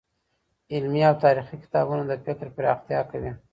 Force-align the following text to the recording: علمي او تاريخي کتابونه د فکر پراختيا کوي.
علمي 0.73 1.01
او 1.09 1.15
تاريخي 1.23 1.55
کتابونه 1.63 2.03
د 2.07 2.13
فکر 2.25 2.47
پراختيا 2.57 3.01
کوي. 3.11 3.31